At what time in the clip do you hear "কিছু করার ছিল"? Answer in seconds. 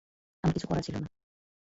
0.53-0.95